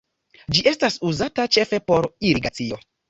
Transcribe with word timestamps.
Ĝi 0.55 0.63
estas 0.71 0.97
uzata 1.09 1.45
ĉefe 1.57 1.81
por 1.93 2.09
irigacio. 2.31 2.81